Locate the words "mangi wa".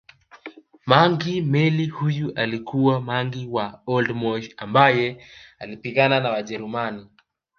3.01-3.81